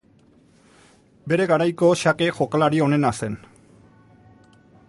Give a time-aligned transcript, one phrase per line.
[1.33, 3.39] Bere garaiko xake jokalari onena zen.